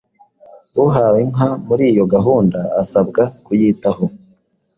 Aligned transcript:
Uhawe 0.83 1.17
inka 1.25 1.47
muri 1.67 1.83
iyo 1.91 2.05
gahunda 2.13 2.59
asabwa 2.81 3.23
kuyitaho 3.45 4.05